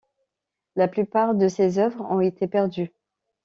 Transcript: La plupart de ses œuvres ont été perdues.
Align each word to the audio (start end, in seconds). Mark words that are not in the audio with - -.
La 0.75 0.87
plupart 0.87 1.35
de 1.35 1.47
ses 1.47 1.77
œuvres 1.77 2.03
ont 2.09 2.21
été 2.21 2.47
perdues. 2.47 2.91